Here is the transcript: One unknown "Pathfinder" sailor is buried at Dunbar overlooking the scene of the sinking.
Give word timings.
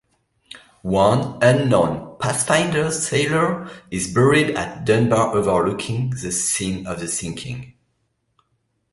One 0.81 1.37
unknown 1.43 2.15
"Pathfinder" 2.19 2.89
sailor 2.89 3.69
is 3.91 4.11
buried 4.11 4.49
at 4.57 4.83
Dunbar 4.83 5.35
overlooking 5.37 6.09
the 6.09 6.31
scene 6.31 6.87
of 6.87 6.99
the 6.99 7.07
sinking. 7.07 7.75